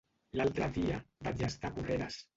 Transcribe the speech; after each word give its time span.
L'altre 0.39 0.69
dia 0.79 0.97
vaig 1.29 1.47
estar 1.49 1.73
a 1.73 1.77
Porreres. 1.79 2.23